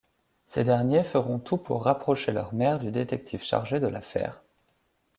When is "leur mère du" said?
2.31-2.89